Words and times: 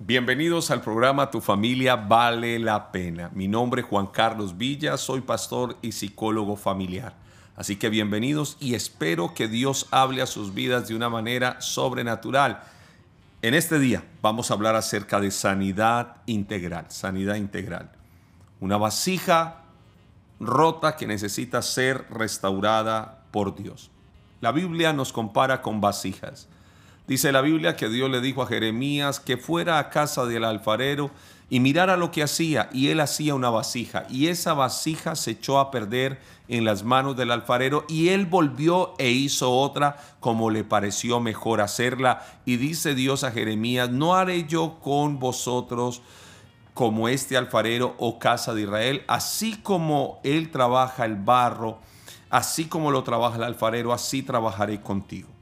Bienvenidos 0.00 0.72
al 0.72 0.80
programa 0.80 1.30
Tu 1.30 1.40
familia 1.40 1.94
vale 1.94 2.58
la 2.58 2.90
pena. 2.90 3.30
Mi 3.32 3.46
nombre 3.46 3.82
es 3.82 3.86
Juan 3.86 4.08
Carlos 4.08 4.58
Villa, 4.58 4.96
soy 4.96 5.20
pastor 5.20 5.78
y 5.82 5.92
psicólogo 5.92 6.56
familiar. 6.56 7.14
Así 7.54 7.76
que 7.76 7.88
bienvenidos 7.88 8.56
y 8.58 8.74
espero 8.74 9.34
que 9.34 9.46
Dios 9.46 9.86
hable 9.92 10.20
a 10.20 10.26
sus 10.26 10.52
vidas 10.52 10.88
de 10.88 10.96
una 10.96 11.08
manera 11.08 11.60
sobrenatural. 11.60 12.64
En 13.40 13.54
este 13.54 13.78
día 13.78 14.02
vamos 14.20 14.50
a 14.50 14.54
hablar 14.54 14.74
acerca 14.74 15.20
de 15.20 15.30
sanidad 15.30 16.16
integral, 16.26 16.86
sanidad 16.88 17.36
integral. 17.36 17.92
Una 18.58 18.76
vasija 18.76 19.62
rota 20.40 20.96
que 20.96 21.06
necesita 21.06 21.62
ser 21.62 22.04
restaurada 22.10 23.22
por 23.30 23.54
Dios. 23.54 23.92
La 24.40 24.50
Biblia 24.50 24.92
nos 24.92 25.12
compara 25.12 25.62
con 25.62 25.80
vasijas. 25.80 26.48
Dice 27.06 27.32
la 27.32 27.42
Biblia 27.42 27.76
que 27.76 27.90
Dios 27.90 28.10
le 28.10 28.22
dijo 28.22 28.42
a 28.42 28.46
Jeremías 28.46 29.20
que 29.20 29.36
fuera 29.36 29.78
a 29.78 29.90
casa 29.90 30.24
del 30.24 30.42
alfarero 30.42 31.10
y 31.50 31.60
mirara 31.60 31.98
lo 31.98 32.10
que 32.10 32.22
hacía, 32.22 32.70
y 32.72 32.88
él 32.88 33.00
hacía 33.00 33.34
una 33.34 33.50
vasija, 33.50 34.06
y 34.08 34.28
esa 34.28 34.54
vasija 34.54 35.14
se 35.14 35.32
echó 35.32 35.58
a 35.58 35.70
perder 35.70 36.18
en 36.48 36.64
las 36.64 36.82
manos 36.82 37.16
del 37.16 37.30
alfarero, 37.30 37.84
y 37.86 38.08
él 38.08 38.24
volvió 38.24 38.94
e 38.98 39.10
hizo 39.10 39.52
otra 39.52 39.98
como 40.20 40.48
le 40.48 40.64
pareció 40.64 41.20
mejor 41.20 41.60
hacerla, 41.60 42.24
y 42.46 42.56
dice 42.56 42.94
Dios 42.94 43.24
a 43.24 43.30
Jeremías, 43.30 43.90
no 43.90 44.14
haré 44.14 44.46
yo 44.46 44.78
con 44.80 45.18
vosotros 45.18 46.00
como 46.72 47.08
este 47.08 47.36
alfarero 47.36 47.94
o 47.98 48.18
casa 48.18 48.54
de 48.54 48.62
Israel, 48.62 49.04
así 49.06 49.58
como 49.62 50.20
él 50.24 50.50
trabaja 50.50 51.04
el 51.04 51.16
barro, 51.16 51.78
así 52.30 52.64
como 52.64 52.90
lo 52.90 53.04
trabaja 53.04 53.36
el 53.36 53.44
alfarero, 53.44 53.92
así 53.92 54.22
trabajaré 54.22 54.80
contigo. 54.80 55.33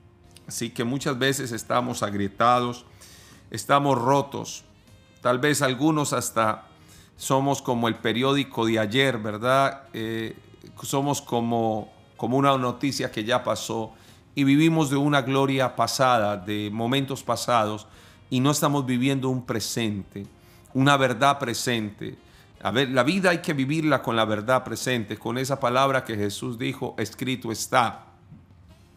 Así 0.47 0.71
que 0.71 0.85
muchas 0.85 1.19
veces 1.19 1.53
estamos 1.53 2.03
agrietados, 2.03 2.85
estamos 3.51 3.99
rotos. 3.99 4.65
Tal 5.21 5.39
vez 5.39 5.63
algunos 5.63 6.13
hasta 6.13 6.65
somos 7.17 7.63
como 7.63 7.89
el 7.89 7.97
periódico 7.97 8.67
de 8.67 8.79
ayer, 8.79 9.19
¿verdad? 9.19 9.83
Eh, 9.93 10.37
somos 10.83 11.23
como, 11.23 11.93
como 12.17 12.37
una 12.37 12.57
noticia 12.59 13.11
que 13.13 13.25
ya 13.25 13.45
pasó 13.45 13.93
y 14.35 14.45
vivimos 14.45 14.91
de 14.91 14.97
una 14.97 15.23
gloria 15.23 15.77
pasada, 15.77 16.37
de 16.37 16.71
momentos 16.73 17.23
pasados, 17.23 17.87
y 18.31 18.41
no 18.41 18.51
estamos 18.51 18.87
viviendo 18.87 19.29
un 19.29 19.45
presente, 19.45 20.27
una 20.75 20.97
verdad 20.97 21.39
presente. 21.39 22.17
A 22.63 22.71
ver, 22.71 22.91
la 22.91 23.03
vida 23.03 23.31
hay 23.31 23.39
que 23.39 23.53
vivirla 23.53 24.03
con 24.03 24.17
la 24.17 24.25
verdad 24.25 24.65
presente, 24.65 25.19
con 25.19 25.37
esa 25.37 25.61
palabra 25.61 26.05
que 26.05 26.17
Jesús 26.17 26.59
dijo, 26.59 26.95
escrito 26.97 27.53
está, 27.53 28.07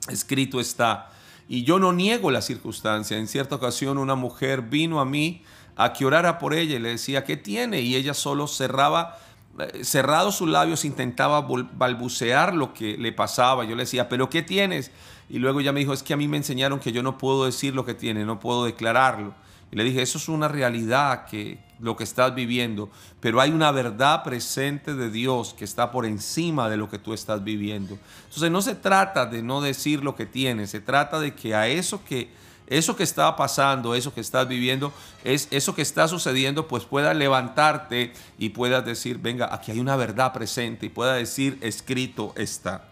escrito 0.08 0.60
está. 0.60 1.12
Y 1.48 1.64
yo 1.64 1.80
no 1.80 1.94
niego 1.94 2.32
la 2.32 2.42
circunstancia. 2.42 3.18
En 3.18 3.28
cierta 3.28 3.56
ocasión 3.56 3.98
una 3.98 4.16
mujer 4.16 4.62
vino 4.62 5.00
a 5.00 5.06
mí 5.06 5.44
a 5.76 5.94
que 5.94 6.06
orara 6.06 6.40
por 6.40 6.54
ella 6.54 6.76
y 6.76 6.80
le 6.80 6.90
decía, 6.90 7.24
¿qué 7.24 7.38
tiene? 7.38 7.82
Y 7.82 7.96
ella 7.96 8.14
solo 8.14 8.48
cerraba, 8.48 9.18
eh, 9.60 9.84
cerrado 9.84 10.32
sus 10.32 10.50
labios, 10.50 10.86
intentaba 10.86 11.42
balbucear 11.42 12.56
lo 12.56 12.74
que 12.74 12.98
le 12.98 13.12
pasaba. 13.12 13.66
Yo 13.66 13.76
le 13.76 13.84
decía, 13.84 14.10
¿pero 14.10 14.30
qué 14.30 14.42
tienes? 14.42 14.92
Y 15.30 15.40
luego 15.40 15.60
ella 15.60 15.72
me 15.72 15.82
dijo, 15.82 15.94
es 15.94 16.04
que 16.04 16.14
a 16.14 16.18
mí 16.18 16.28
me 16.28 16.38
enseñaron 16.38 16.80
que 16.80 16.92
yo 16.92 17.04
no 17.04 17.18
puedo 17.18 17.46
decir 17.46 17.76
lo 17.76 17.86
que 17.86 17.94
tiene, 17.94 18.26
no 18.26 18.40
puedo 18.40 18.66
declararlo. 18.66 19.34
Y 19.72 19.76
le 19.76 19.84
dije, 19.84 20.02
eso 20.02 20.18
es 20.18 20.30
una 20.30 20.48
realidad 20.48 21.26
que 21.26 21.58
lo 21.80 21.98
que 21.98 22.04
estás 22.04 22.34
viviendo, 22.34 22.90
pero 23.20 23.42
hay 23.42 23.52
una 23.52 23.72
verdad 23.72 24.24
presente 24.24 24.94
de 24.94 25.10
Dios 25.10 25.54
que 25.54 25.66
está 25.66 25.92
por 25.92 26.06
encima 26.06 26.70
de 26.70 26.78
lo 26.78 26.90
que 26.90 27.00
tú 27.00 27.14
estás 27.14 27.44
viviendo. 27.44 27.98
Entonces 28.26 28.52
no 28.52 28.62
se 28.62 28.76
trata 28.76 29.26
de 29.26 29.42
no 29.42 29.62
decir 29.62 30.04
lo 30.04 30.16
que 30.16 30.26
tienes, 30.26 30.70
se 30.70 30.80
trata 30.80 31.20
de 31.20 31.36
que 31.36 31.54
a 31.54 31.68
eso 31.68 32.04
que 32.04 32.30
eso 32.68 32.96
que 32.96 33.04
está 33.04 33.36
pasando, 33.36 33.94
eso 33.94 34.14
que 34.14 34.22
estás 34.22 34.48
viviendo, 34.48 34.92
es 35.24 35.48
eso 35.52 35.76
que 35.76 35.84
está 35.84 36.08
sucediendo, 36.08 36.68
pues 36.68 36.84
puedas 36.84 37.16
levantarte 37.16 38.12
y 38.40 38.50
puedas 38.50 38.84
decir, 38.84 39.20
venga, 39.20 39.54
aquí 39.54 39.72
hay 39.72 39.80
una 39.80 39.96
verdad 39.96 40.34
presente 40.34 40.88
y 40.88 40.90
pueda 40.90 41.14
decir, 41.14 41.60
escrito 41.62 42.34
está. 42.36 42.86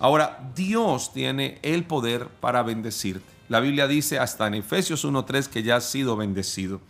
Ahora, 0.00 0.40
Dios 0.56 1.12
tiene 1.12 1.60
el 1.62 1.84
poder 1.84 2.26
para 2.26 2.64
bendecirte. 2.64 3.31
La 3.52 3.60
Biblia 3.60 3.86
dice 3.86 4.18
hasta 4.18 4.46
en 4.46 4.54
Efesios 4.54 5.04
1.3 5.04 5.46
que 5.46 5.62
ya 5.62 5.76
has 5.76 5.84
sido 5.84 6.16
bendecido. 6.16 6.80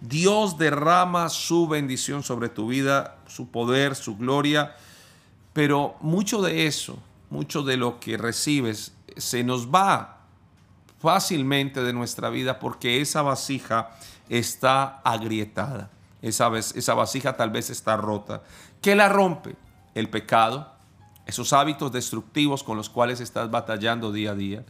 Dios 0.00 0.56
derrama 0.58 1.28
su 1.28 1.66
bendición 1.66 2.22
sobre 2.22 2.48
tu 2.48 2.68
vida, 2.68 3.16
su 3.26 3.50
poder, 3.50 3.96
su 3.96 4.16
gloria, 4.16 4.76
pero 5.52 5.96
mucho 6.02 6.40
de 6.40 6.68
eso, 6.68 7.00
mucho 7.30 7.64
de 7.64 7.76
lo 7.76 7.98
que 7.98 8.16
recibes, 8.16 8.92
se 9.16 9.42
nos 9.42 9.74
va 9.74 10.20
fácilmente 11.00 11.82
de 11.82 11.92
nuestra 11.92 12.30
vida 12.30 12.60
porque 12.60 13.00
esa 13.00 13.22
vasija 13.22 13.90
está 14.28 15.00
agrietada. 15.00 15.90
Esa, 16.22 16.48
esa 16.56 16.94
vasija 16.94 17.36
tal 17.36 17.50
vez 17.50 17.70
está 17.70 17.96
rota. 17.96 18.44
¿Qué 18.80 18.94
la 18.94 19.08
rompe? 19.08 19.56
El 19.96 20.08
pecado, 20.08 20.74
esos 21.26 21.52
hábitos 21.52 21.90
destructivos 21.90 22.62
con 22.62 22.76
los 22.76 22.88
cuales 22.88 23.20
estás 23.20 23.50
batallando 23.50 24.12
día 24.12 24.30
a 24.30 24.34
día. 24.36 24.64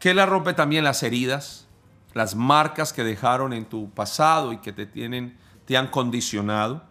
¿Qué 0.00 0.12
la 0.12 0.26
rompe 0.26 0.54
también 0.54 0.82
las 0.82 1.04
heridas? 1.04 1.68
las 2.14 2.34
marcas 2.34 2.92
que 2.92 3.04
dejaron 3.04 3.52
en 3.52 3.64
tu 3.64 3.90
pasado 3.90 4.52
y 4.52 4.58
que 4.58 4.72
te 4.72 4.86
tienen, 4.86 5.36
te 5.64 5.76
han 5.76 5.88
condicionado, 5.88 6.82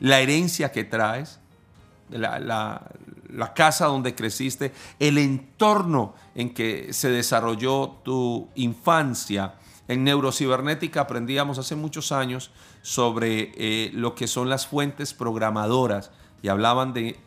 la 0.00 0.20
herencia 0.20 0.72
que 0.72 0.84
traes, 0.84 1.38
la, 2.10 2.82
casa 3.54 3.86
donde 3.86 4.14
creciste, 4.14 4.72
el 4.98 5.18
entorno 5.18 6.14
en 6.34 6.52
que 6.52 6.92
se 6.92 7.10
desarrolló 7.10 7.98
tu 8.02 8.48
infancia. 8.56 9.54
En 9.86 10.04
neurocibernética 10.04 11.02
aprendíamos 11.02 11.58
hace 11.58 11.76
muchos 11.76 12.10
años 12.10 12.50
sobre 12.82 13.52
eh, 13.54 13.90
lo 13.92 14.14
que 14.14 14.26
son 14.26 14.48
las 14.48 14.66
fuentes 14.66 15.14
programadoras 15.14 16.10
y 16.42 16.48
hablaban 16.48 16.92
de, 16.92 17.20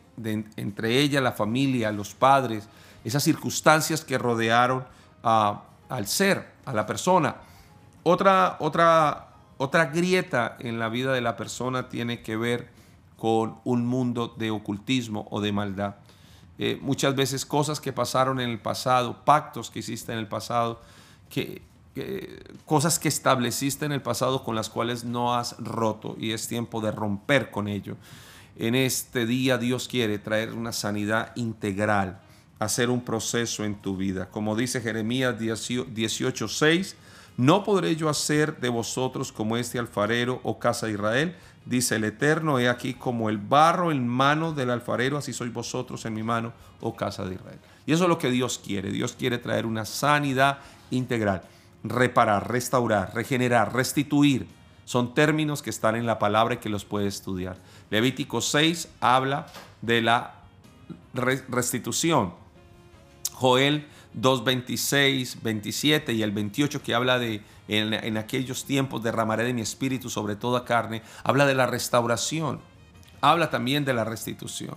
entre 0.56 0.98
ellas 1.00 1.22
la 1.22 1.32
familia, 1.32 1.92
los 1.92 2.14
padres, 2.14 2.68
esas 3.04 3.22
circunstancias 3.22 4.04
que 4.04 4.18
rodearon 4.18 4.84
al 5.24 6.06
ser 6.06 6.54
a 6.64 6.72
la 6.72 6.86
persona. 6.86 7.36
Otra, 8.02 8.56
otra, 8.60 9.28
otra 9.56 9.86
grieta 9.86 10.56
en 10.60 10.78
la 10.78 10.88
vida 10.88 11.12
de 11.12 11.22
la 11.22 11.36
persona 11.36 11.88
tiene 11.88 12.22
que 12.22 12.36
ver 12.36 12.68
con 13.16 13.56
un 13.64 13.86
mundo 13.86 14.34
de 14.36 14.50
ocultismo 14.50 15.26
o 15.30 15.40
de 15.40 15.52
maldad. 15.52 15.96
Eh, 16.58 16.78
muchas 16.82 17.16
veces 17.16 17.46
cosas 17.46 17.80
que 17.80 17.92
pasaron 17.92 18.38
en 18.40 18.50
el 18.50 18.60
pasado, 18.60 19.24
pactos 19.24 19.70
que 19.70 19.78
hiciste 19.80 20.12
en 20.12 20.18
el 20.18 20.28
pasado, 20.28 20.80
que, 21.30 21.62
cosas 22.66 22.98
que 22.98 23.08
estableciste 23.08 23.86
en 23.86 23.92
el 23.92 24.02
pasado 24.02 24.44
con 24.44 24.54
las 24.54 24.68
cuales 24.68 25.04
no 25.04 25.34
has 25.34 25.56
roto 25.58 26.16
y 26.18 26.32
es 26.32 26.48
tiempo 26.48 26.80
de 26.80 26.90
romper 26.90 27.50
con 27.50 27.68
ello. 27.68 27.96
En 28.56 28.74
este 28.74 29.26
día 29.26 29.58
Dios 29.58 29.88
quiere 29.88 30.18
traer 30.18 30.52
una 30.52 30.72
sanidad 30.72 31.34
integral 31.34 32.20
hacer 32.64 32.90
un 32.90 33.02
proceso 33.02 33.64
en 33.64 33.76
tu 33.76 33.96
vida. 33.96 34.28
Como 34.30 34.56
dice 34.56 34.80
Jeremías 34.80 35.38
18:6, 35.38 36.96
no 37.36 37.64
podré 37.64 37.96
yo 37.96 38.08
hacer 38.08 38.60
de 38.60 38.68
vosotros 38.68 39.32
como 39.32 39.56
este 39.56 39.78
alfarero 39.78 40.40
o 40.44 40.58
casa 40.60 40.86
de 40.86 40.92
Israel, 40.92 41.36
dice 41.66 41.96
el 41.96 42.04
Eterno, 42.04 42.60
he 42.60 42.68
aquí 42.68 42.94
como 42.94 43.28
el 43.28 43.38
barro 43.38 43.90
en 43.90 44.06
mano 44.06 44.52
del 44.52 44.70
alfarero, 44.70 45.18
así 45.18 45.32
sois 45.32 45.52
vosotros 45.52 46.04
en 46.04 46.14
mi 46.14 46.22
mano, 46.22 46.52
o 46.80 46.94
casa 46.94 47.24
de 47.24 47.34
Israel. 47.34 47.58
Y 47.86 47.92
eso 47.92 48.04
es 48.04 48.08
lo 48.08 48.18
que 48.18 48.30
Dios 48.30 48.60
quiere. 48.64 48.90
Dios 48.90 49.14
quiere 49.18 49.38
traer 49.38 49.66
una 49.66 49.84
sanidad 49.84 50.58
integral, 50.90 51.42
reparar, 51.82 52.50
restaurar, 52.50 53.12
regenerar, 53.14 53.74
restituir. 53.74 54.46
Son 54.84 55.14
términos 55.14 55.62
que 55.62 55.70
están 55.70 55.96
en 55.96 56.06
la 56.06 56.18
palabra 56.18 56.54
y 56.54 56.58
que 56.58 56.68
los 56.68 56.84
puede 56.84 57.08
estudiar. 57.08 57.56
Levítico 57.90 58.40
6 58.40 58.90
habla 59.00 59.46
de 59.80 60.02
la 60.02 60.34
restitución 61.14 62.43
Joel 63.34 63.86
2, 64.14 64.44
26, 64.44 65.42
27 65.42 66.12
y 66.12 66.22
el 66.22 66.30
28 66.30 66.82
que 66.82 66.94
habla 66.94 67.18
de 67.18 67.42
en, 67.66 68.16
aquellos 68.16 68.64
tiempos 68.64 69.02
derramaré 69.02 69.44
de 69.44 69.54
mi 69.54 69.62
espíritu 69.62 70.08
sobre 70.08 70.36
toda 70.36 70.64
carne, 70.64 71.02
habla 71.24 71.46
de 71.46 71.54
la 71.54 71.66
restauración, 71.66 72.60
habla 73.20 73.50
también 73.50 73.84
de 73.84 73.94
la 73.94 74.04
restitución. 74.04 74.76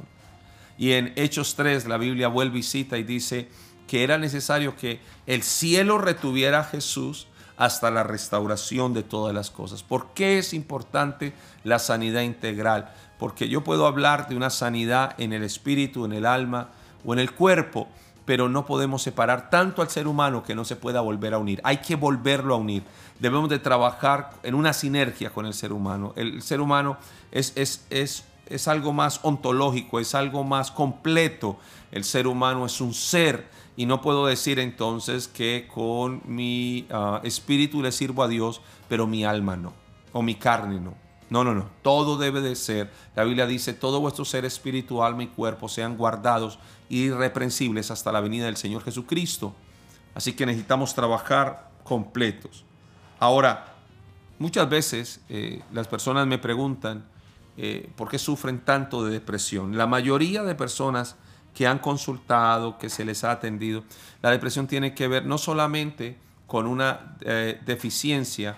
Y 0.78 0.94
en 0.94 1.14
Hechos 1.16 1.56
3 1.56 1.88
la 1.88 1.98
Biblia 1.98 2.28
vuelve 2.30 2.60
y 2.60 2.64
cita 2.64 2.98
y 2.98 3.04
dice 3.04 3.50
que 3.88 4.04
era 4.04 4.18
necesario 4.18 4.76
que 4.76 5.00
el 5.28 5.44
cielo 5.44 5.98
retuviera 5.98 6.62
a 6.62 6.64
Jesús 6.64 7.28
hasta 7.58 7.92
la 7.92 8.04
restauración 8.04 8.94
de 8.94 9.04
todas 9.04 9.34
las 9.34 9.50
cosas. 9.52 9.84
¿Por 9.84 10.14
qué 10.14 10.38
es 10.38 10.54
importante 10.54 11.34
la 11.64 11.80
sanidad 11.80 12.22
integral? 12.22 12.94
Porque 13.20 13.50
yo 13.50 13.64
puedo 13.64 13.88
hablar 13.88 14.30
de 14.30 14.36
una 14.36 14.50
sanidad 14.50 15.16
en 15.18 15.34
el 15.34 15.44
espíritu, 15.44 16.06
en 16.06 16.14
el 16.14 16.26
alma 16.26 16.70
o 17.04 17.14
en 17.14 17.20
el 17.20 17.32
cuerpo, 17.32 17.88
pero 18.28 18.50
no 18.50 18.66
podemos 18.66 19.02
separar 19.02 19.50
tanto 19.50 19.82
al 19.82 19.90
ser 19.90 20.06
humano 20.06 20.44
que 20.44 20.54
no 20.54 20.66
se 20.66 20.76
pueda 20.76 21.00
volver 21.00 21.34
a 21.34 21.38
unir. 21.38 21.62
Hay 21.64 21.78
que 21.78 21.96
volverlo 21.96 22.56
a 22.56 22.58
unir. 22.58 22.84
Debemos 23.20 23.50
de 23.50 23.58
trabajar 23.58 24.32
en 24.44 24.54
una 24.54 24.74
sinergia 24.74 25.30
con 25.30 25.46
el 25.46 25.54
ser 25.54 25.72
humano. 25.72 26.12
El 26.18 26.42
ser 26.42 26.60
humano 26.60 26.98
es, 27.32 27.54
es, 27.56 27.88
es, 27.90 28.26
es 28.46 28.68
algo 28.68 28.92
más 28.92 29.22
ontológico, 29.24 30.02
es 30.02 30.14
algo 30.14 30.44
más 30.44 30.72
completo. 30.72 31.58
El 31.90 32.04
ser 32.04 32.28
humano 32.28 32.66
es 32.66 32.82
un 32.82 32.94
ser 32.94 33.48
y 33.78 33.86
no 33.86 34.02
puedo 34.02 34.26
decir 34.26 34.60
entonces 34.60 35.30
que 35.30 35.66
con 35.74 36.22
mi 36.26 36.86
ah, 36.92 37.22
espíritu 37.24 37.82
le 37.82 37.94
sirvo 37.94 38.24
a 38.24 38.28
Dios, 38.28 38.60
pero 38.90 39.08
mi 39.08 39.24
alma 39.24 39.56
no, 39.56 39.72
o 40.12 40.22
mi 40.22 40.36
carne 40.36 40.82
no. 40.82 41.07
No, 41.30 41.44
no, 41.44 41.54
no. 41.54 41.70
Todo 41.82 42.18
debe 42.18 42.42
de 42.42 42.56
ser. 42.56 42.92
La 43.16 43.24
Biblia 43.24 43.46
dice, 43.46 43.74
todo 43.74 44.00
vuestro 44.00 44.26
ser 44.26 44.46
espíritu, 44.46 45.04
alma 45.04 45.24
y 45.24 45.28
cuerpo 45.28 45.68
sean 45.68 45.98
guardados 45.98 46.60
irreprensibles 46.90 47.92
hasta 47.92 48.12
la 48.12 48.22
venida 48.22 48.46
del 48.46 48.58
Señor 48.58 48.84
Jesucristo. 48.84 49.54
Así 50.16 50.34
que 50.34 50.46
necesitamos 50.46 50.96
trabajar 50.96 51.70
completos. 51.84 52.64
Ahora, 53.20 53.76
muchas 54.40 54.70
veces 54.70 55.22
eh, 55.30 55.62
las 55.74 55.88
personas 55.88 56.28
me 56.28 56.38
preguntan 56.38 57.06
eh, 57.58 57.90
por 57.96 58.08
qué 58.08 58.20
sufren 58.20 58.60
tanto 58.60 59.04
de 59.04 59.12
depresión. 59.12 59.78
La 59.78 59.88
mayoría 59.88 60.44
de 60.44 60.56
personas 60.56 61.18
que 61.54 61.66
han 61.66 61.80
consultado, 61.80 62.78
que 62.78 62.88
se 62.88 63.04
les 63.04 63.24
ha 63.24 63.32
atendido. 63.32 63.84
La 64.22 64.30
depresión 64.30 64.68
tiene 64.68 64.94
que 64.94 65.08
ver 65.08 65.26
no 65.26 65.40
solamente 65.40 66.18
con 66.46 66.68
una 66.68 67.18
eh, 67.22 67.60
deficiencia 67.66 68.58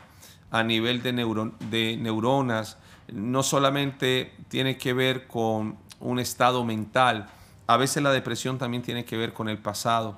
a 0.51 0.63
nivel 0.63 1.01
de, 1.01 1.97
neuronas, 1.97 2.77
no 3.11 3.43
solamente 3.43 4.33
tiene 4.47 4.77
que 4.77 4.93
ver 4.93 5.27
con 5.27 5.77
un 5.99 6.19
estado 6.19 6.63
mental, 6.63 7.29
a 7.67 7.77
veces 7.77 8.01
la 8.01 8.11
depresión 8.11 8.57
también 8.57 8.81
tiene 8.81 9.05
que 9.05 9.15
ver 9.15 9.33
con 9.33 9.47
el 9.47 9.59
pasado. 9.59 10.17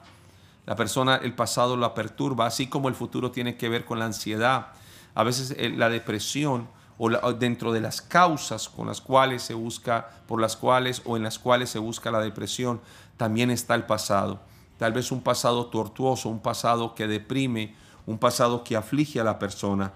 La 0.65 0.77
persona, 0.77 1.17
el 1.17 1.33
pasado 1.33 1.75
la 1.75 1.93
perturba, 1.93 2.45
así 2.45 2.67
como 2.67 2.87
el 2.87 2.95
futuro 2.95 3.31
tiene 3.31 3.57
que 3.57 3.67
ver 3.67 3.83
con 3.83 3.99
la 3.99 4.05
ansiedad. 4.05 4.67
A 5.15 5.23
veces 5.23 5.53
eh, 5.57 5.69
la 5.69 5.89
depresión 5.89 6.69
o, 6.97 7.09
dentro 7.33 7.73
de 7.73 7.81
las 7.81 8.01
causas 8.01 8.69
con 8.69 8.87
las 8.87 9.01
cuales 9.01 9.41
se 9.41 9.53
busca, 9.53 10.11
por 10.27 10.39
las 10.39 10.55
cuales 10.55 11.01
o 11.03 11.17
en 11.17 11.23
las 11.23 11.39
cuales 11.39 11.69
se 11.69 11.79
busca 11.79 12.11
la 12.11 12.21
depresión, 12.21 12.79
también 13.17 13.51
está 13.51 13.75
el 13.75 13.83
pasado. 13.83 14.39
Tal 14.77 14.93
vez 14.93 15.11
un 15.11 15.21
pasado 15.21 15.65
tortuoso, 15.65 16.29
un 16.29 16.39
pasado 16.39 16.95
que 16.95 17.07
deprime, 17.07 17.75
un 18.05 18.17
pasado 18.17 18.63
que 18.63 18.77
aflige 18.77 19.19
a 19.19 19.23
la 19.23 19.39
persona. 19.39 19.91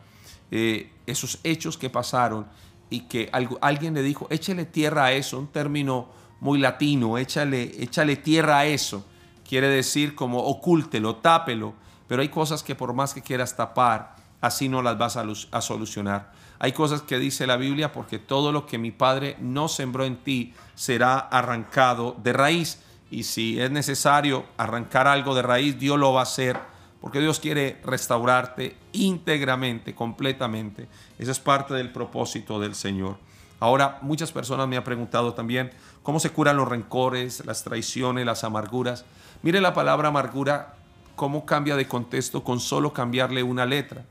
Eh, 0.52 0.92
esos 1.06 1.40
hechos 1.44 1.78
que 1.78 1.90
pasaron 1.90 2.48
y 2.90 3.02
que 3.02 3.30
alguien 3.62 3.94
le 3.94 4.02
dijo, 4.02 4.28
échale 4.30 4.66
tierra 4.66 5.06
a 5.06 5.12
eso, 5.12 5.40
un 5.40 5.48
término 5.48 6.08
muy 6.40 6.60
latino, 6.60 7.18
échale, 7.18 7.72
échale 7.82 8.16
tierra 8.16 8.60
a 8.60 8.66
eso. 8.66 9.06
Quiere 9.48 9.68
decir 9.68 10.16
como 10.16 10.40
ocúltelo, 10.40 11.18
tápelo, 11.18 11.74
pero 12.08 12.22
hay 12.22 12.30
cosas 12.30 12.64
que 12.64 12.76
por 12.76 12.94
más 12.94 13.14
que 13.14 13.22
quieras 13.22 13.56
tapar, 13.56 14.16
así 14.42 14.70
no 14.70 14.82
las 14.82 14.98
vas 14.98 15.18
a 15.18 15.62
solucionar. 15.62 16.32
Hay 16.60 16.72
cosas 16.72 17.02
que 17.02 17.20
dice 17.20 17.48
la 17.48 17.58
Biblia 17.58 17.92
porque 17.92 18.20
todo 18.20 18.52
lo 18.52 18.66
que 18.66 18.78
mi 18.78 18.92
Padre 18.92 19.36
no 19.40 19.68
sembró 19.68 20.06
en 20.06 20.18
ti 20.18 20.54
será 20.74 21.18
arrancado 21.20 22.16
de 22.24 22.34
raíz. 22.34 22.82
Y 23.12 23.24
si 23.24 23.60
es 23.60 23.72
necesario 23.72 24.46
arrancar 24.58 25.08
algo 25.08 25.36
de 25.36 25.42
raíz, 25.42 25.78
Dios 25.78 26.00
lo 26.00 26.14
va 26.14 26.22
a 26.22 26.24
hacer 26.24 26.60
porque 27.06 27.20
Dios 27.20 27.40
quiere 27.40 27.78
restaurarte 27.86 28.76
íntegramente, 28.92 29.94
completamente. 29.94 30.88
Esa 31.20 31.34
es 31.34 31.40
parte 31.40 31.76
del 31.76 31.92
propósito 31.92 32.60
del 32.60 32.74
Señor. 32.74 33.18
Ahora, 33.60 34.00
muchas 34.02 34.32
personas 34.32 34.68
me 34.68 34.76
han 34.76 34.84
preguntado 34.84 35.36
también 35.36 35.70
cómo 36.02 36.20
se 36.20 36.32
curan 36.32 36.58
los 36.58 36.68
rencores, 36.68 37.46
las 37.46 37.64
traiciones, 37.64 38.26
las 38.26 38.44
amarguras. 38.44 39.06
Mire 39.44 39.62
la 39.62 39.76
palabra 39.76 40.08
amargura, 40.08 40.74
cómo 41.16 41.46
cambia 41.46 41.76
de 41.76 41.88
contexto 41.88 42.44
con 42.44 42.60
solo 42.60 42.92
cambiarle 42.92 43.44
una 43.44 43.68
letra 43.68 44.04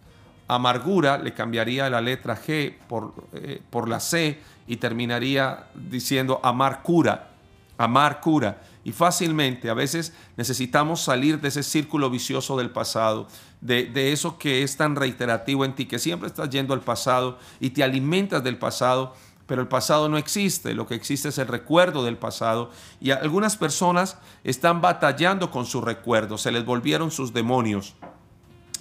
amargura 0.48 1.18
le 1.18 1.32
cambiaría 1.32 1.88
la 1.88 2.00
letra 2.00 2.36
G 2.36 2.74
por, 2.88 3.14
eh, 3.32 3.60
por 3.70 3.88
la 3.88 4.00
C 4.00 4.38
y 4.66 4.76
terminaría 4.76 5.66
diciendo 5.74 6.40
amar 6.42 6.82
cura, 6.82 7.30
amar 7.78 8.20
cura. 8.20 8.62
Y 8.84 8.92
fácilmente 8.92 9.70
a 9.70 9.74
veces 9.74 10.12
necesitamos 10.36 11.02
salir 11.02 11.40
de 11.40 11.48
ese 11.48 11.62
círculo 11.62 12.10
vicioso 12.10 12.56
del 12.56 12.70
pasado, 12.70 13.26
de, 13.60 13.86
de, 13.86 14.12
eso 14.12 14.38
que 14.38 14.62
es 14.62 14.76
tan 14.76 14.94
reiterativo 14.94 15.64
en 15.64 15.74
ti, 15.74 15.86
que 15.86 15.98
siempre 15.98 16.28
estás 16.28 16.50
yendo 16.50 16.74
al 16.74 16.82
pasado 16.82 17.38
y 17.60 17.70
te 17.70 17.82
alimentas 17.82 18.44
del 18.44 18.58
pasado, 18.58 19.14
pero 19.46 19.62
el 19.62 19.68
pasado 19.68 20.08
no 20.08 20.18
existe, 20.18 20.74
lo 20.74 20.86
que 20.86 20.94
existe 20.94 21.28
es 21.28 21.38
el 21.38 21.48
recuerdo 21.48 22.04
del 22.04 22.16
pasado. 22.16 22.70
Y 23.00 23.10
algunas 23.10 23.56
personas 23.56 24.18
están 24.42 24.80
batallando 24.80 25.50
con 25.50 25.66
sus 25.66 25.82
recuerdos, 25.82 26.42
se 26.42 26.52
les 26.52 26.64
volvieron 26.64 27.10
sus 27.10 27.32
demonios. 27.32 27.94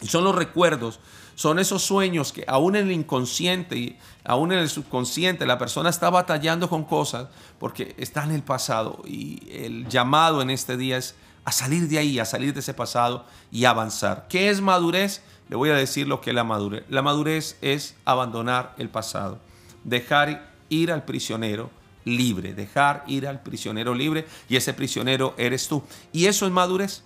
Y 0.01 0.07
son 0.07 0.25
los 0.25 0.35
recuerdos 0.35 1.00
son 1.35 1.59
esos 1.59 1.83
sueños 1.83 2.31
que 2.31 2.44
aún 2.47 2.75
en 2.75 2.88
el 2.88 2.91
inconsciente 2.91 3.77
y 3.77 3.97
aún 4.24 4.51
en 4.51 4.59
el 4.59 4.69
subconsciente 4.69 5.45
la 5.45 5.57
persona 5.57 5.89
está 5.89 6.09
batallando 6.09 6.69
con 6.69 6.83
cosas 6.83 7.27
porque 7.59 7.95
está 7.97 8.24
en 8.24 8.31
el 8.31 8.44
pasado 8.44 9.01
y 9.06 9.41
el 9.51 9.88
llamado 9.88 10.41
en 10.41 10.50
este 10.50 10.77
día 10.77 10.97
es 10.97 11.15
a 11.45 11.51
salir 11.51 11.88
de 11.89 11.97
ahí, 11.97 12.19
a 12.19 12.25
salir 12.25 12.53
de 12.53 12.62
ese 12.62 12.74
pasado 12.74 13.25
y 13.51 13.65
avanzar. 13.65 14.27
¿Qué 14.30 14.50
es 14.50 14.62
madurez? 14.62 15.21
Le 15.50 15.56
voy 15.56 15.69
a 15.69 15.75
decir 15.75 16.07
lo 16.07 16.21
que 16.21 16.30
es 16.30 16.35
la 16.35 16.44
madurez. 16.44 16.85
La 16.89 17.01
madurez 17.01 17.57
es 17.62 17.95
abandonar 18.06 18.74
el 18.77 18.89
pasado, 18.89 19.39
dejar 19.83 20.51
ir 20.69 20.91
al 20.91 21.03
prisionero 21.03 21.69
libre, 22.06 22.53
dejar 22.53 23.03
ir 23.07 23.27
al 23.27 23.41
prisionero 23.41 23.94
libre 23.94 24.25
y 24.50 24.56
ese 24.56 24.74
prisionero 24.74 25.33
eres 25.38 25.68
tú. 25.68 25.83
Y 26.12 26.25
eso 26.27 26.45
es 26.45 26.51
madurez. 26.51 27.03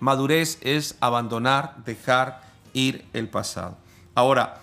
Madurez 0.00 0.58
es 0.60 0.96
abandonar, 1.00 1.76
dejar 1.84 2.43
ir 2.74 3.06
el 3.14 3.28
pasado. 3.28 3.78
Ahora, 4.14 4.60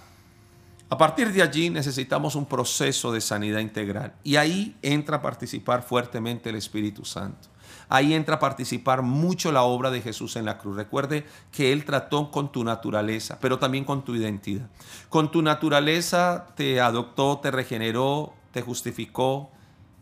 a 0.91 0.97
partir 0.97 1.31
de 1.31 1.41
allí 1.41 1.69
necesitamos 1.69 2.35
un 2.35 2.45
proceso 2.45 3.11
de 3.11 3.21
sanidad 3.21 3.59
integral 3.59 4.13
y 4.23 4.35
ahí 4.35 4.75
entra 4.81 5.17
a 5.17 5.21
participar 5.21 5.83
fuertemente 5.83 6.49
el 6.49 6.57
Espíritu 6.57 7.05
Santo. 7.05 7.47
Ahí 7.87 8.13
entra 8.13 8.35
a 8.35 8.39
participar 8.39 9.01
mucho 9.01 9.51
la 9.51 9.63
obra 9.63 9.89
de 9.89 10.01
Jesús 10.01 10.35
en 10.35 10.45
la 10.45 10.57
cruz. 10.57 10.75
Recuerde 10.75 11.25
que 11.51 11.73
Él 11.73 11.83
trató 11.83 12.31
con 12.31 12.51
tu 12.51 12.63
naturaleza, 12.63 13.37
pero 13.41 13.59
también 13.59 13.83
con 13.83 14.03
tu 14.03 14.15
identidad. 14.15 14.69
Con 15.09 15.31
tu 15.31 15.41
naturaleza 15.41 16.47
te 16.55 16.79
adoptó, 16.79 17.39
te 17.39 17.51
regeneró, 17.51 18.33
te 18.51 18.61
justificó, 18.61 19.51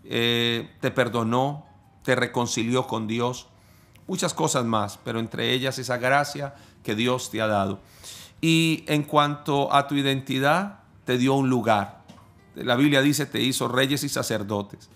eh, 0.03 0.75
te 0.81 0.91
perdonó, 0.91 1.65
te 2.03 2.15
reconcilió 2.15 2.87
con 2.87 3.07
Dios. 3.07 3.47
Muchas 4.07 4.33
cosas 4.33 4.65
más, 4.65 4.99
pero 5.03 5.19
entre 5.19 5.51
ellas 5.53 5.77
esa 5.77 5.97
gracia 5.97 6.55
que 6.83 6.95
Dios 6.95 7.31
te 7.31 7.41
ha 7.41 7.47
dado. 7.47 7.79
Y 8.41 8.83
en 8.87 9.03
cuanto 9.03 9.73
a 9.73 9.87
tu 9.87 9.95
identidad, 9.95 10.79
te 11.05 11.17
dio 11.17 11.33
un 11.33 11.49
lugar. 11.49 12.03
La 12.55 12.75
Biblia 12.75 13.01
dice, 13.01 13.25
te 13.25 13.41
hizo 13.41 13.67
reyes 13.67 14.03
y 14.03 14.09
sacerdotes. 14.09 14.89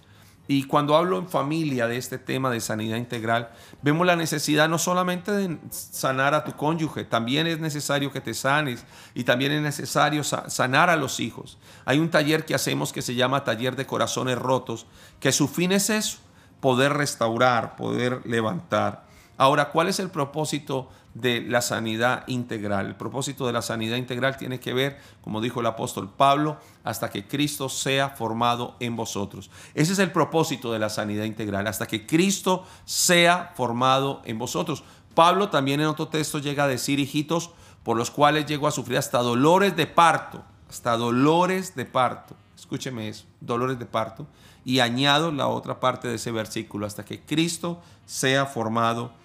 Y 0.47 0.65
cuando 0.65 0.97
hablo 0.97 1.17
en 1.19 1.29
familia 1.29 1.87
de 1.87 1.95
este 1.97 2.17
tema 2.17 2.49
de 2.49 2.59
sanidad 2.59 2.97
integral, 2.97 3.49
vemos 3.81 4.05
la 4.05 4.17
necesidad 4.17 4.67
no 4.67 4.77
solamente 4.77 5.31
de 5.31 5.57
sanar 5.69 6.33
a 6.33 6.43
tu 6.43 6.51
cónyuge, 6.53 7.05
también 7.05 7.47
es 7.47 7.59
necesario 7.59 8.11
que 8.11 8.19
te 8.19 8.33
sanes 8.33 8.85
y 9.13 9.23
también 9.23 9.53
es 9.53 9.61
necesario 9.61 10.21
sanar 10.23 10.89
a 10.89 10.97
los 10.97 11.21
hijos. 11.21 11.57
Hay 11.85 11.99
un 11.99 12.09
taller 12.09 12.43
que 12.43 12.55
hacemos 12.55 12.91
que 12.91 13.01
se 13.01 13.15
llama 13.15 13.45
Taller 13.45 13.77
de 13.77 13.85
Corazones 13.85 14.37
Rotos, 14.37 14.85
que 15.21 15.31
su 15.31 15.47
fin 15.47 15.71
es 15.71 15.89
eso, 15.89 16.17
poder 16.59 16.91
restaurar, 16.91 17.77
poder 17.77 18.21
levantar. 18.25 19.05
Ahora, 19.43 19.71
¿cuál 19.71 19.89
es 19.89 19.99
el 19.99 20.09
propósito 20.09 20.87
de 21.13 21.41
la 21.41 21.61
sanidad 21.61 22.23
integral. 22.27 22.87
El 22.87 22.95
propósito 22.95 23.45
de 23.45 23.51
la 23.53 23.61
sanidad 23.61 23.97
integral 23.97 24.37
tiene 24.37 24.61
que 24.61 24.73
ver, 24.73 24.97
como 25.21 25.41
dijo 25.41 25.59
el 25.59 25.65
apóstol 25.65 26.09
Pablo, 26.09 26.57
hasta 26.85 27.09
que 27.09 27.27
Cristo 27.27 27.67
sea 27.67 28.09
formado 28.09 28.75
en 28.79 28.95
vosotros. 28.95 29.51
Ese 29.75 29.93
es 29.93 29.99
el 29.99 30.13
propósito 30.13 30.71
de 30.71 30.79
la 30.79 30.89
sanidad 30.89 31.25
integral, 31.25 31.67
hasta 31.67 31.87
que 31.87 32.05
Cristo 32.05 32.63
sea 32.85 33.51
formado 33.55 34.21
en 34.23 34.39
vosotros. 34.39 34.85
Pablo 35.13 35.49
también 35.49 35.81
en 35.81 35.87
otro 35.87 36.07
texto 36.07 36.39
llega 36.39 36.63
a 36.63 36.67
decir, 36.67 36.99
hijitos, 36.99 37.51
por 37.83 37.97
los 37.97 38.09
cuales 38.09 38.45
llego 38.45 38.67
a 38.67 38.71
sufrir 38.71 38.97
hasta 38.97 39.19
dolores 39.19 39.75
de 39.75 39.87
parto, 39.87 40.41
hasta 40.69 40.95
dolores 40.95 41.75
de 41.75 41.85
parto. 41.85 42.35
Escúcheme 42.55 43.09
eso, 43.09 43.25
dolores 43.41 43.77
de 43.77 43.85
parto. 43.85 44.25
Y 44.65 44.79
añado 44.79 45.33
la 45.33 45.47
otra 45.47 45.81
parte 45.81 46.07
de 46.07 46.15
ese 46.15 46.31
versículo, 46.31 46.85
hasta 46.85 47.03
que 47.03 47.19
Cristo 47.19 47.81
sea 48.05 48.45
formado 48.45 49.07
en 49.07 49.22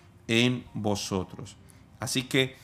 vosotros. 0.75 1.56
Así 2.00 2.25
que 2.25 2.56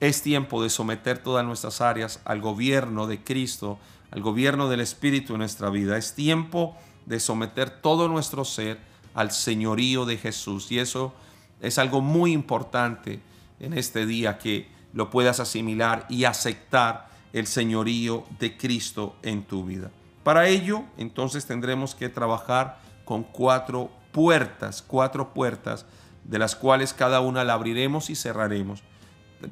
es 0.00 0.22
tiempo 0.22 0.62
de 0.62 0.70
someter 0.70 1.18
todas 1.18 1.44
nuestras 1.44 1.80
áreas 1.80 2.20
al 2.24 2.40
gobierno 2.40 3.06
de 3.06 3.22
Cristo, 3.22 3.78
al 4.10 4.22
gobierno 4.22 4.68
del 4.68 4.80
Espíritu 4.80 5.34
en 5.34 5.40
nuestra 5.40 5.70
vida. 5.70 5.96
Es 5.98 6.14
tiempo 6.14 6.76
de 7.06 7.20
someter 7.20 7.70
todo 7.70 8.08
nuestro 8.08 8.44
ser 8.44 8.78
al 9.14 9.30
señorío 9.30 10.06
de 10.06 10.16
Jesús. 10.16 10.70
Y 10.72 10.78
eso 10.78 11.12
es 11.60 11.78
algo 11.78 12.00
muy 12.00 12.32
importante 12.32 13.20
en 13.58 13.74
este 13.74 14.06
día 14.06 14.38
que 14.38 14.68
lo 14.92 15.10
puedas 15.10 15.40
asimilar 15.40 16.06
y 16.08 16.24
aceptar 16.24 17.10
el 17.32 17.46
señorío 17.46 18.24
de 18.38 18.56
Cristo 18.56 19.16
en 19.22 19.44
tu 19.44 19.64
vida. 19.64 19.90
Para 20.24 20.48
ello, 20.48 20.84
entonces 20.96 21.46
tendremos 21.46 21.94
que 21.94 22.08
trabajar 22.08 22.80
con 23.04 23.22
cuatro 23.22 23.90
puertas, 24.12 24.82
cuatro 24.82 25.32
puertas 25.32 25.86
de 26.30 26.38
las 26.38 26.54
cuales 26.54 26.94
cada 26.94 27.20
una 27.20 27.42
la 27.42 27.54
abriremos 27.54 28.08
y 28.08 28.14
cerraremos. 28.14 28.82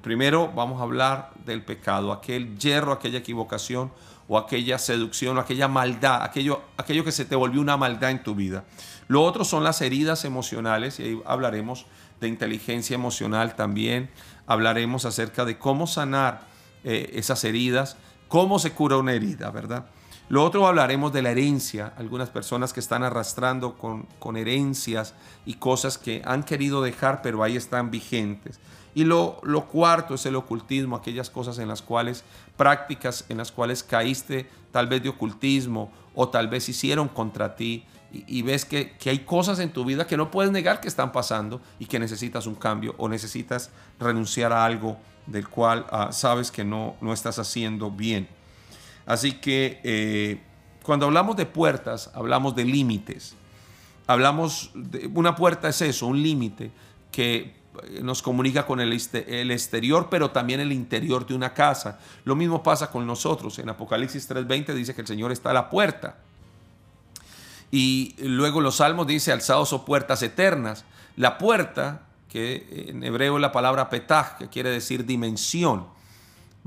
Primero 0.00 0.52
vamos 0.54 0.80
a 0.80 0.84
hablar 0.84 1.32
del 1.44 1.64
pecado, 1.64 2.12
aquel 2.12 2.56
hierro, 2.56 2.92
aquella 2.92 3.18
equivocación 3.18 3.90
o 4.28 4.38
aquella 4.38 4.78
seducción 4.78 5.36
o 5.36 5.40
aquella 5.40 5.66
maldad, 5.66 6.22
aquello, 6.22 6.62
aquello 6.76 7.02
que 7.02 7.10
se 7.10 7.24
te 7.24 7.34
volvió 7.34 7.60
una 7.60 7.76
maldad 7.76 8.12
en 8.12 8.22
tu 8.22 8.36
vida. 8.36 8.64
Lo 9.08 9.24
otro 9.24 9.44
son 9.44 9.64
las 9.64 9.80
heridas 9.82 10.24
emocionales 10.24 11.00
y 11.00 11.02
ahí 11.02 11.22
hablaremos 11.26 11.86
de 12.20 12.28
inteligencia 12.28 12.94
emocional 12.94 13.56
también. 13.56 14.08
Hablaremos 14.46 15.04
acerca 15.04 15.44
de 15.44 15.58
cómo 15.58 15.88
sanar 15.88 16.42
eh, 16.84 17.10
esas 17.14 17.42
heridas, 17.42 17.96
cómo 18.28 18.60
se 18.60 18.70
cura 18.70 18.98
una 18.98 19.14
herida, 19.14 19.50
¿verdad? 19.50 19.86
Lo 20.28 20.44
otro 20.44 20.66
hablaremos 20.66 21.12
de 21.12 21.22
la 21.22 21.30
herencia, 21.30 21.94
algunas 21.96 22.28
personas 22.28 22.74
que 22.74 22.80
están 22.80 23.02
arrastrando 23.02 23.78
con, 23.78 24.02
con 24.18 24.36
herencias 24.36 25.14
y 25.46 25.54
cosas 25.54 25.96
que 25.96 26.20
han 26.24 26.42
querido 26.42 26.82
dejar 26.82 27.22
pero 27.22 27.42
ahí 27.42 27.56
están 27.56 27.90
vigentes. 27.90 28.60
Y 28.94 29.04
lo, 29.04 29.40
lo, 29.42 29.66
cuarto 29.66 30.14
es 30.14 30.26
el 30.26 30.36
ocultismo, 30.36 30.96
aquellas 30.96 31.30
cosas 31.30 31.58
en 31.58 31.68
las 31.68 31.82
cuales, 31.82 32.24
prácticas 32.56 33.24
en 33.28 33.38
las 33.38 33.52
cuales 33.52 33.82
caíste 33.82 34.48
tal 34.70 34.86
vez 34.86 35.02
de 35.02 35.08
ocultismo 35.08 35.90
o 36.14 36.28
tal 36.28 36.48
vez 36.48 36.68
hicieron 36.68 37.08
contra 37.08 37.54
ti 37.54 37.84
y, 38.10 38.42
ves 38.42 38.64
que, 38.64 38.96
que, 38.96 39.10
hay 39.10 39.20
cosas 39.20 39.58
en 39.58 39.70
tu 39.70 39.84
vida 39.84 40.06
que 40.06 40.16
no 40.16 40.30
puedes 40.30 40.50
negar 40.50 40.80
que 40.80 40.88
están 40.88 41.12
pasando 41.12 41.60
y 41.78 41.86
que 41.86 41.98
necesitas 41.98 42.46
un 42.46 42.54
cambio 42.54 42.94
o 42.98 43.08
necesitas 43.08 43.70
renunciar 44.00 44.52
a 44.52 44.64
algo 44.64 44.96
del 45.26 45.48
cual 45.48 45.86
ah, 45.90 46.08
sabes 46.10 46.50
que 46.50 46.64
no, 46.64 46.96
no 47.00 47.12
estás 47.12 47.38
haciendo 47.38 47.90
bien. 47.90 48.28
Así 49.08 49.32
que 49.32 49.80
eh, 49.84 50.38
cuando 50.82 51.06
hablamos 51.06 51.34
de 51.34 51.46
puertas, 51.46 52.10
hablamos 52.12 52.54
de 52.54 52.66
límites. 52.66 53.34
Hablamos 54.06 54.70
de 54.74 55.06
una 55.14 55.34
puerta 55.34 55.70
es 55.70 55.80
eso, 55.80 56.06
un 56.06 56.22
límite 56.22 56.70
que 57.10 57.54
eh, 57.84 58.00
nos 58.02 58.20
comunica 58.20 58.66
con 58.66 58.80
el, 58.80 58.92
el, 59.12 59.50
exterior, 59.50 60.08
pero 60.10 60.30
también 60.30 60.60
el 60.60 60.72
interior 60.72 61.26
de 61.26 61.34
una 61.34 61.54
casa. 61.54 61.98
Lo 62.24 62.36
mismo 62.36 62.62
pasa 62.62 62.90
con 62.90 63.06
nosotros. 63.06 63.58
En 63.58 63.70
Apocalipsis 63.70 64.28
3:20 64.28 64.74
dice 64.74 64.94
que 64.94 65.00
el 65.00 65.06
Señor 65.06 65.32
está 65.32 65.50
a 65.50 65.54
la 65.54 65.70
puerta. 65.70 66.18
Y 67.70 68.14
luego 68.18 68.60
los 68.60 68.76
salmos 68.76 69.06
dice, 69.06 69.32
alzados 69.32 69.72
o 69.72 69.86
puertas 69.86 70.22
eternas. 70.22 70.84
La 71.16 71.38
puerta, 71.38 72.02
que 72.28 72.88
en 72.88 73.02
hebreo 73.04 73.36
es 73.36 73.40
la 73.40 73.52
palabra 73.52 73.88
petah, 73.88 74.36
que 74.38 74.48
quiere 74.48 74.68
decir 74.68 75.06
dimensión, 75.06 75.86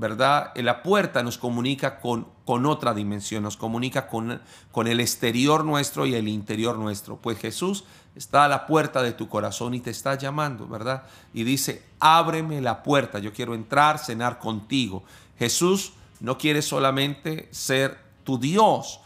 ¿verdad? 0.02 0.52
La 0.56 0.82
puerta 0.82 1.22
nos 1.22 1.38
comunica 1.38 2.00
con, 2.00 2.28
con 2.44 2.66
otra 2.66 2.96
dimensión, 2.96 3.44
nos 3.44 3.56
comunica 3.56 4.08
con, 4.08 4.42
con 4.72 4.88
el 4.88 5.00
exterior 5.00 5.64
nuestro 5.64 6.08
y 6.08 6.16
el 6.16 6.28
interior 6.28 6.80
nuestro. 6.80 7.18
Pues 7.18 7.38
Jesús 7.38 7.84
está 8.16 8.46
a 8.46 8.48
la 8.48 8.66
puerta 8.66 9.04
de 9.04 9.12
tu 9.12 9.30
corazón 9.30 9.76
y 9.76 9.80
te 9.80 9.92
está 9.92 10.16
llamando, 10.16 10.68
¿verdad? 10.68 11.04
Y 11.36 11.44
dice, 11.44 11.84
ábreme 12.00 12.62
la 12.62 12.82
puerta, 12.82 13.20
yo 13.20 13.32
quiero 13.32 13.54
entrar, 13.54 14.00
cenar 14.00 14.40
contigo. 14.40 15.04
Jesús 15.38 15.94
no 16.20 16.36
quiere 16.36 16.64
solamente 16.64 17.48
ser 17.52 18.00
tu 18.24 18.40
Dios, 18.40 19.02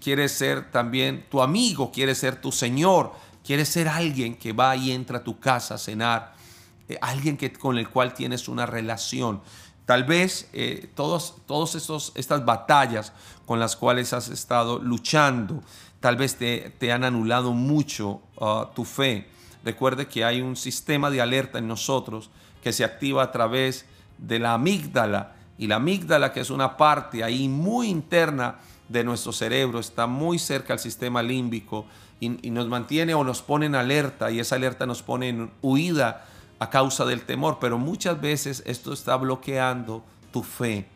quiere 0.00 0.26
ser 0.30 0.70
también 0.70 1.26
tu 1.30 1.42
amigo, 1.42 1.92
quiere 1.92 2.14
ser 2.14 2.40
tu 2.40 2.50
Señor, 2.50 3.12
quiere 3.44 3.66
ser 3.66 3.88
alguien 3.88 4.36
que 4.36 4.54
va 4.54 4.74
y 4.74 4.90
entra 4.90 5.18
a 5.18 5.22
tu 5.22 5.38
casa 5.38 5.74
a 5.74 5.78
cenar, 5.78 6.32
eh, 6.88 6.96
alguien 7.02 7.36
que, 7.36 7.52
con 7.52 7.76
el 7.76 7.90
cual 7.90 8.14
tienes 8.14 8.48
una 8.48 8.64
relación. 8.64 9.42
Tal 9.90 10.04
vez 10.04 10.48
eh, 10.52 10.88
todas 10.94 11.34
todos 11.46 12.12
estas 12.14 12.44
batallas 12.44 13.12
con 13.44 13.58
las 13.58 13.74
cuales 13.74 14.12
has 14.12 14.28
estado 14.28 14.78
luchando, 14.78 15.64
tal 15.98 16.14
vez 16.14 16.36
te, 16.36 16.70
te 16.78 16.92
han 16.92 17.02
anulado 17.02 17.50
mucho 17.54 18.22
uh, 18.36 18.66
tu 18.72 18.84
fe. 18.84 19.26
Recuerde 19.64 20.06
que 20.06 20.24
hay 20.24 20.42
un 20.42 20.54
sistema 20.54 21.10
de 21.10 21.20
alerta 21.20 21.58
en 21.58 21.66
nosotros 21.66 22.30
que 22.62 22.72
se 22.72 22.84
activa 22.84 23.24
a 23.24 23.32
través 23.32 23.84
de 24.16 24.38
la 24.38 24.54
amígdala. 24.54 25.34
Y 25.58 25.66
la 25.66 25.74
amígdala, 25.74 26.32
que 26.32 26.38
es 26.38 26.50
una 26.50 26.76
parte 26.76 27.24
ahí 27.24 27.48
muy 27.48 27.88
interna 27.88 28.60
de 28.88 29.02
nuestro 29.02 29.32
cerebro, 29.32 29.80
está 29.80 30.06
muy 30.06 30.38
cerca 30.38 30.72
al 30.72 30.78
sistema 30.78 31.20
límbico 31.20 31.84
y, 32.20 32.28
nos 32.28 32.68
mantiene 32.68 33.14
o 33.14 33.24
nos 33.24 33.42
pone 33.42 33.66
en 33.66 33.74
alerta 33.74 34.30
y 34.30 34.38
esa 34.38 34.54
alerta 34.54 34.86
nos 34.86 35.02
pone 35.02 35.30
en 35.30 35.50
huida 35.62 36.26
a 36.60 36.70
causa 36.70 37.04
del 37.04 37.22
temor, 37.22 37.58
pero 37.60 37.78
muchas 37.78 38.20
veces 38.20 38.62
esto 38.66 38.92
está 38.92 39.16
bloqueando 39.16 40.04
tu 40.30 40.42
fe 40.44 40.86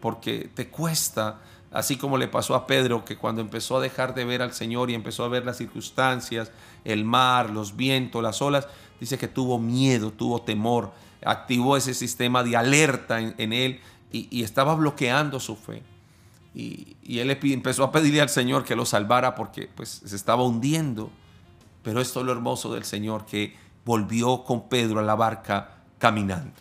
porque 0.00 0.50
te 0.54 0.68
cuesta, 0.68 1.40
así 1.70 1.96
como 1.96 2.16
le 2.16 2.28
pasó 2.28 2.54
a 2.54 2.66
Pedro 2.66 3.04
que 3.04 3.16
cuando 3.16 3.40
empezó 3.42 3.76
a 3.76 3.80
dejar 3.80 4.14
de 4.14 4.24
ver 4.24 4.42
al 4.42 4.52
Señor 4.52 4.90
y 4.90 4.94
empezó 4.94 5.24
a 5.24 5.28
ver 5.28 5.44
las 5.44 5.58
circunstancias, 5.58 6.50
el 6.84 7.04
mar, 7.04 7.50
los 7.50 7.76
vientos, 7.76 8.22
las 8.22 8.40
olas, 8.42 8.66
dice 8.98 9.18
que 9.18 9.28
tuvo 9.28 9.58
miedo, 9.58 10.10
tuvo 10.10 10.42
temor, 10.42 10.92
activó 11.24 11.76
ese 11.76 11.94
sistema 11.94 12.42
de 12.42 12.56
alerta 12.56 13.20
en, 13.20 13.52
él 13.52 13.80
y, 14.10 14.42
estaba 14.42 14.74
bloqueando 14.74 15.38
su 15.38 15.54
fe. 15.54 15.82
Y, 16.54 16.96
él 17.18 17.30
empezó 17.30 17.84
a 17.84 17.92
pedirle 17.92 18.20
al 18.20 18.30
Señor 18.30 18.64
que 18.64 18.74
lo 18.74 18.86
salvara 18.86 19.34
porque 19.34 19.68
pues 19.74 20.02
se 20.04 20.16
estaba 20.16 20.42
hundiendo. 20.42 21.10
Pero 21.82 22.00
esto 22.00 22.20
es 22.20 22.26
lo 22.26 22.32
hermoso 22.32 22.74
del 22.74 22.84
Señor, 22.84 23.24
que 23.24 23.56
volvió 23.90 24.44
con 24.44 24.68
Pedro 24.68 25.00
a 25.00 25.02
la 25.02 25.16
barca 25.16 25.78
caminando. 25.98 26.54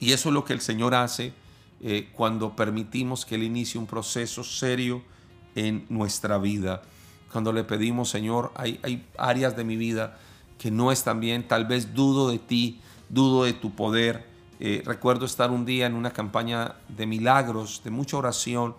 Y 0.00 0.12
eso 0.12 0.30
es 0.30 0.32
lo 0.32 0.46
que 0.46 0.54
el 0.54 0.62
Señor 0.62 0.94
hace 0.94 1.34
eh, 1.82 2.08
cuando 2.14 2.56
permitimos 2.56 3.26
que 3.26 3.34
Él 3.34 3.42
inicie 3.42 3.78
un 3.78 3.86
proceso 3.86 4.42
serio 4.42 5.02
en 5.54 5.84
nuestra 5.90 6.38
vida. 6.38 6.80
Cuando 7.30 7.52
le 7.52 7.64
pedimos, 7.64 8.08
Señor, 8.08 8.50
hay, 8.54 8.80
hay 8.82 9.06
áreas 9.18 9.54
de 9.58 9.64
mi 9.64 9.76
vida 9.76 10.16
que 10.56 10.70
no 10.70 10.90
están 10.90 11.20
bien, 11.20 11.46
tal 11.46 11.66
vez 11.66 11.92
dudo 11.92 12.30
de 12.30 12.38
ti, 12.38 12.80
dudo 13.10 13.44
de 13.44 13.52
tu 13.52 13.74
poder. 13.74 14.26
Eh, 14.58 14.80
recuerdo 14.86 15.26
estar 15.26 15.50
un 15.50 15.66
día 15.66 15.84
en 15.84 15.94
una 15.94 16.14
campaña 16.14 16.76
de 16.88 17.04
milagros, 17.04 17.82
de 17.84 17.90
mucha 17.90 18.16
oración, 18.16 18.74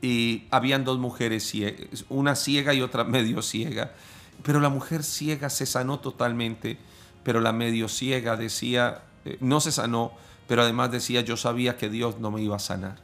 y 0.00 0.48
habían 0.50 0.82
dos 0.82 0.98
mujeres 0.98 1.52
una 2.08 2.34
ciega 2.34 2.74
y 2.74 2.80
otra 2.80 3.04
medio 3.16 3.42
ciega. 3.42 3.92
Pero 4.42 4.58
la 4.58 4.70
mujer 4.70 5.04
ciega 5.04 5.48
se 5.50 5.66
sanó 5.66 6.00
totalmente, 6.00 6.78
pero 7.22 7.40
la 7.40 7.52
medio 7.52 7.88
ciega 7.88 8.36
decía, 8.36 9.02
eh, 9.24 9.38
no 9.40 9.60
se 9.60 9.72
sanó, 9.72 10.12
pero 10.48 10.62
además 10.62 10.90
decía, 10.90 11.20
yo 11.20 11.36
sabía 11.36 11.76
que 11.76 11.88
Dios 11.88 12.18
no 12.18 12.30
me 12.30 12.42
iba 12.42 12.56
a 12.56 12.60
sanar. 12.60 12.98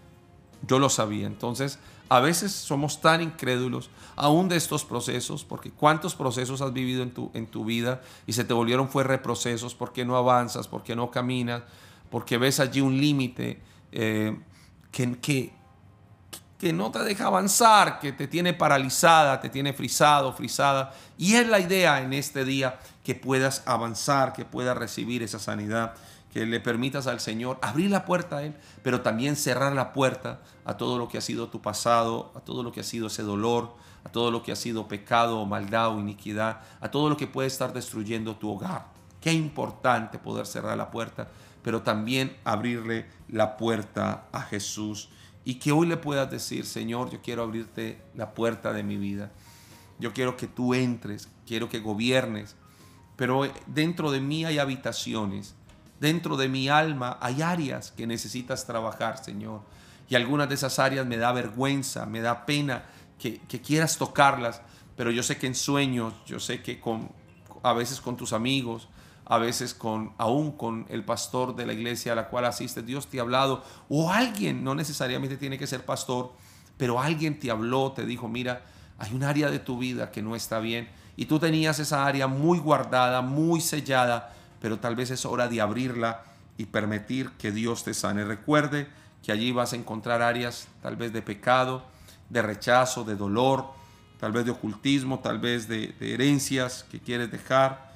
Yo 0.66 0.78
lo 0.78 0.88
sabía. 0.90 1.26
Entonces, 1.26 1.78
a 2.08 2.20
veces 2.20 2.52
somos 2.52 3.00
tan 3.00 3.20
incrédulos 3.20 3.90
aún 4.16 4.48
de 4.48 4.56
estos 4.56 4.84
procesos, 4.84 5.44
porque 5.44 5.70
cuántos 5.70 6.14
procesos 6.14 6.60
has 6.60 6.72
vivido 6.72 7.02
en 7.02 7.10
tu, 7.10 7.30
en 7.34 7.46
tu 7.46 7.64
vida 7.64 8.02
y 8.26 8.32
se 8.32 8.44
te 8.44 8.54
volvieron 8.54 8.88
fue 8.88 9.04
reprocesos, 9.04 9.74
porque 9.74 10.04
no 10.04 10.16
avanzas, 10.16 10.68
porque 10.68 10.96
no 10.96 11.10
caminas, 11.10 11.62
porque 12.10 12.38
ves 12.38 12.60
allí 12.60 12.80
un 12.80 12.98
límite 12.98 13.60
eh, 13.92 14.38
que, 14.90 15.52
que 16.58 16.72
no 16.72 16.90
te 16.90 16.98
deja 17.04 17.26
avanzar, 17.26 18.00
que 18.00 18.12
te 18.12 18.26
tiene 18.26 18.52
paralizada, 18.52 19.40
te 19.40 19.48
tiene 19.48 19.72
frisado, 19.72 20.32
frisada. 20.32 20.92
Y 21.16 21.34
es 21.34 21.46
la 21.46 21.60
idea 21.60 22.02
en 22.02 22.12
este 22.12 22.44
día 22.44 22.80
que 23.04 23.14
puedas 23.14 23.62
avanzar, 23.64 24.32
que 24.32 24.44
puedas 24.44 24.76
recibir 24.76 25.22
esa 25.22 25.38
sanidad, 25.38 25.94
que 26.32 26.44
le 26.46 26.58
permitas 26.58 27.06
al 27.06 27.20
Señor 27.20 27.58
abrir 27.62 27.90
la 27.90 28.04
puerta 28.04 28.38
a 28.38 28.42
Él, 28.42 28.54
pero 28.82 29.02
también 29.02 29.36
cerrar 29.36 29.72
la 29.72 29.92
puerta 29.92 30.40
a 30.64 30.76
todo 30.76 30.98
lo 30.98 31.08
que 31.08 31.18
ha 31.18 31.22
sido 31.22 31.48
tu 31.48 31.62
pasado, 31.62 32.32
a 32.34 32.40
todo 32.40 32.64
lo 32.64 32.72
que 32.72 32.80
ha 32.80 32.84
sido 32.84 33.06
ese 33.06 33.22
dolor, 33.22 33.74
a 34.04 34.10
todo 34.10 34.32
lo 34.32 34.42
que 34.42 34.50
ha 34.50 34.56
sido 34.56 34.88
pecado 34.88 35.46
maldad 35.46 35.94
o 35.94 36.00
iniquidad, 36.00 36.60
a 36.80 36.90
todo 36.90 37.08
lo 37.08 37.16
que 37.16 37.28
puede 37.28 37.46
estar 37.46 37.72
destruyendo 37.72 38.36
tu 38.36 38.50
hogar. 38.50 38.86
Qué 39.20 39.32
importante 39.32 40.18
poder 40.18 40.46
cerrar 40.46 40.76
la 40.76 40.90
puerta, 40.90 41.28
pero 41.62 41.82
también 41.82 42.36
abrirle 42.44 43.06
la 43.28 43.56
puerta 43.56 44.24
a 44.32 44.42
Jesús 44.42 45.08
y 45.48 45.54
que 45.54 45.72
hoy 45.72 45.86
le 45.86 45.96
puedas 45.96 46.30
decir, 46.30 46.66
Señor, 46.66 47.08
yo 47.08 47.22
quiero 47.22 47.42
abrirte 47.42 48.02
la 48.14 48.34
puerta 48.34 48.74
de 48.74 48.82
mi 48.82 48.98
vida. 48.98 49.32
Yo 49.98 50.12
quiero 50.12 50.36
que 50.36 50.46
tú 50.46 50.74
entres, 50.74 51.30
quiero 51.46 51.70
que 51.70 51.80
gobiernes, 51.80 52.54
pero 53.16 53.50
dentro 53.66 54.10
de 54.10 54.20
mí 54.20 54.44
hay 54.44 54.58
habitaciones, 54.58 55.54
dentro 56.00 56.36
de 56.36 56.50
mi 56.50 56.68
alma 56.68 57.16
hay 57.22 57.40
áreas 57.40 57.92
que 57.92 58.06
necesitas 58.06 58.66
trabajar, 58.66 59.24
Señor. 59.24 59.62
Y 60.10 60.16
algunas 60.16 60.50
de 60.50 60.56
esas 60.56 60.78
áreas 60.78 61.06
me 61.06 61.16
da 61.16 61.32
vergüenza, 61.32 62.04
me 62.04 62.20
da 62.20 62.44
pena 62.44 62.84
que, 63.18 63.38
quieras 63.38 63.96
tocarlas, 63.96 64.60
pero 64.98 65.10
yo 65.10 65.22
sé 65.22 65.38
que 65.38 65.46
en 65.46 65.54
sueños, 65.54 66.12
yo 66.26 66.40
sé 66.40 66.62
que 66.62 66.78
a 67.62 67.72
veces 67.72 68.02
con 68.02 68.18
tus 68.18 68.34
amigos, 68.34 68.90
a 69.28 69.38
veces 69.38 69.74
con 69.74 70.12
aún 70.16 70.52
con 70.52 70.86
el 70.88 71.04
pastor 71.04 71.54
de 71.54 71.66
la 71.66 71.74
iglesia 71.74 72.12
a 72.12 72.16
la 72.16 72.28
cual 72.28 72.46
asistes, 72.46 72.84
Dios 72.84 73.08
te 73.08 73.18
ha 73.18 73.22
hablado, 73.22 73.62
o 73.88 74.10
alguien, 74.10 74.64
no 74.64 74.74
necesariamente 74.74 75.36
tiene 75.36 75.58
que 75.58 75.66
ser 75.66 75.84
pastor, 75.84 76.32
pero 76.78 77.00
alguien 77.00 77.38
te 77.38 77.50
habló, 77.50 77.92
te 77.92 78.06
dijo, 78.06 78.26
mira, 78.26 78.62
hay 78.98 79.12
un 79.14 79.22
área 79.22 79.50
de 79.50 79.58
tu 79.58 79.78
vida 79.78 80.10
que 80.10 80.22
no 80.22 80.34
está 80.34 80.60
bien, 80.60 80.88
y 81.14 81.26
tú 81.26 81.38
tenías 81.38 81.78
esa 81.78 82.06
área 82.06 82.26
muy 82.26 82.58
guardada, 82.58 83.20
muy 83.20 83.60
sellada, 83.60 84.34
pero 84.60 84.78
tal 84.78 84.96
vez 84.96 85.10
es 85.10 85.26
hora 85.26 85.46
de 85.48 85.60
abrirla 85.60 86.22
y 86.56 86.66
permitir 86.66 87.30
que 87.32 87.52
Dios 87.52 87.84
te 87.84 87.92
sane. 87.92 88.24
Recuerde 88.24 88.88
que 89.22 89.30
allí 89.30 89.52
vas 89.52 89.72
a 89.72 89.76
encontrar 89.76 90.22
áreas 90.22 90.68
tal 90.80 90.96
vez 90.96 91.12
de 91.12 91.20
pecado, 91.20 91.84
de 92.30 92.40
rechazo, 92.40 93.04
de 93.04 93.14
dolor, 93.14 93.66
tal 94.18 94.32
vez 94.32 94.44
de 94.44 94.52
ocultismo, 94.52 95.18
tal 95.18 95.38
vez 95.38 95.68
de, 95.68 95.94
de 96.00 96.14
herencias 96.14 96.84
que 96.90 97.00
quieres 97.00 97.30
dejar 97.30 97.87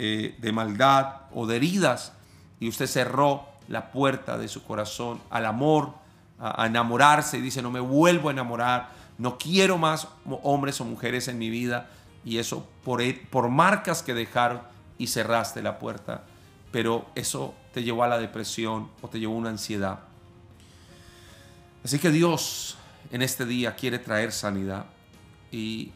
eh, 0.00 0.36
de 0.38 0.52
maldad 0.52 1.22
o 1.34 1.44
de 1.48 1.56
heridas 1.56 2.12
y 2.60 2.68
usted 2.68 2.86
cerró 2.86 3.48
la 3.66 3.90
puerta 3.90 4.38
de 4.38 4.46
su 4.46 4.62
corazón 4.62 5.20
al 5.28 5.44
amor, 5.44 5.92
a, 6.38 6.64
enamorarse 6.66 7.38
y 7.38 7.40
dice, 7.40 7.62
no 7.62 7.72
me 7.72 7.80
vuelvo 7.80 8.28
a 8.28 8.32
enamorar, 8.32 8.90
no 9.18 9.38
quiero 9.38 9.76
más 9.76 10.06
hombres 10.44 10.80
o 10.80 10.84
mujeres 10.84 11.26
en 11.26 11.36
mi 11.36 11.50
vida 11.50 11.90
y 12.24 12.38
eso 12.38 12.64
por, 12.84 13.02
por 13.28 13.48
marcas 13.48 14.04
que 14.04 14.14
dejaron 14.14 14.60
y 14.98 15.08
cerraste 15.08 15.62
la 15.64 15.80
puerta, 15.80 16.22
pero 16.70 17.06
eso 17.16 17.56
te 17.74 17.82
llevó 17.82 18.04
a 18.04 18.08
la 18.08 18.18
depresión 18.18 18.90
o 19.02 19.08
te 19.08 19.18
llevó 19.18 19.34
a 19.34 19.38
una 19.38 19.50
ansiedad. 19.50 19.98
Así 21.82 21.98
que 21.98 22.12
Dios 22.12 22.78
en 23.10 23.22
este 23.22 23.46
día 23.46 23.74
quiere 23.74 23.98
traer 23.98 24.30
sanidad 24.30 24.84
y 25.50 25.90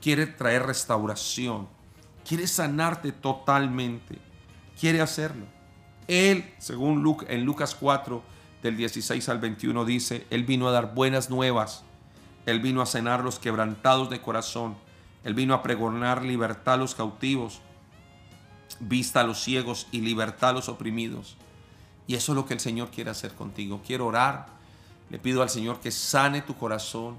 quiere 0.00 0.28
traer 0.28 0.66
restauración, 0.66 1.66
quiere 2.28 2.46
sanarte 2.46 3.10
totalmente, 3.10 4.18
quiere 4.78 5.00
hacerlo. 5.00 5.46
Él, 6.06 6.52
según 6.58 7.02
Luke, 7.02 7.26
en 7.28 7.44
Lucas 7.44 7.74
4, 7.74 8.22
del 8.62 8.76
16 8.76 9.28
al 9.30 9.38
21, 9.38 9.84
dice, 9.86 10.26
Él 10.28 10.44
vino 10.44 10.68
a 10.68 10.72
dar 10.72 10.94
buenas 10.94 11.30
nuevas, 11.30 11.84
Él 12.44 12.60
vino 12.60 12.82
a 12.82 12.86
cenar 12.86 13.24
los 13.24 13.38
quebrantados 13.38 14.10
de 14.10 14.20
corazón, 14.20 14.76
Él 15.24 15.32
vino 15.32 15.54
a 15.54 15.62
pregonar 15.62 16.22
libertad 16.22 16.74
a 16.74 16.76
los 16.76 16.94
cautivos, 16.94 17.62
vista 18.78 19.22
a 19.22 19.24
los 19.24 19.42
ciegos 19.42 19.86
y 19.90 20.02
libertad 20.02 20.50
a 20.50 20.54
los 20.54 20.68
oprimidos. 20.68 21.36
Y 22.06 22.14
eso 22.14 22.32
es 22.32 22.36
lo 22.36 22.44
que 22.44 22.54
el 22.54 22.60
Señor 22.60 22.90
quiere 22.90 23.10
hacer 23.10 23.34
contigo. 23.34 23.80
Quiero 23.86 24.06
orar, 24.06 24.46
le 25.08 25.18
pido 25.18 25.40
al 25.42 25.48
Señor 25.48 25.80
que 25.80 25.90
sane 25.90 26.42
tu 26.42 26.56
corazón, 26.56 27.16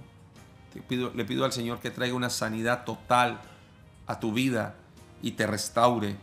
pido, 0.88 1.12
le 1.16 1.26
pido 1.26 1.46
al 1.46 1.52
Señor 1.52 1.80
que 1.80 1.90
traiga 1.90 2.16
una 2.16 2.30
sanidad 2.30 2.86
total 2.86 3.40
a 4.06 4.20
tu 4.20 4.34
vida 4.34 4.76
y 5.22 5.32
te 5.32 5.48
restaure 5.48 6.16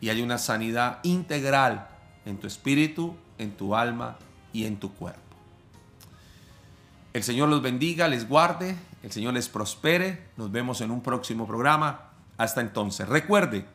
y 0.00 0.10
haya 0.10 0.22
una 0.22 0.38
sanidad 0.38 0.98
integral 1.02 1.88
en 2.24 2.38
tu 2.38 2.46
espíritu, 2.46 3.16
en 3.38 3.52
tu 3.52 3.74
alma 3.74 4.16
y 4.52 4.64
en 4.64 4.78
tu 4.78 4.92
cuerpo. 4.94 5.20
El 7.12 7.22
Señor 7.22 7.48
los 7.48 7.62
bendiga, 7.62 8.06
les 8.06 8.28
guarde, 8.28 8.76
el 9.02 9.10
Señor 9.10 9.34
les 9.34 9.48
prospere. 9.48 10.28
Nos 10.36 10.52
vemos 10.52 10.80
en 10.80 10.90
un 10.90 11.00
próximo 11.00 11.46
programa. 11.46 12.10
Hasta 12.36 12.60
entonces, 12.60 13.08
recuerde, 13.08 13.66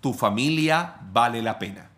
tu 0.00 0.12
familia 0.12 0.96
vale 1.12 1.40
la 1.42 1.58
pena. 1.58 1.91